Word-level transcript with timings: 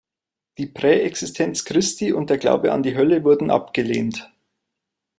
Die 0.57 0.65
Präexistenz 0.65 1.63
Christi 1.63 2.11
und 2.11 2.31
der 2.31 2.39
Glaube 2.39 2.71
an 2.71 2.81
die 2.81 2.95
Hölle 2.95 3.23
wurden 3.23 3.51
abgelehnt. 3.51 4.33